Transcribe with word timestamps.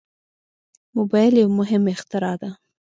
موبایل 0.95 1.33
یو 1.41 1.49
مهم 1.59 1.83
اختراع 1.95 2.35
ده. 2.41 2.49